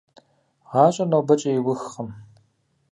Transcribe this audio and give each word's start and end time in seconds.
ГъащӀэр 0.69 1.07
нобэкӀэ 1.11 1.51
иухкъым… 1.55 2.09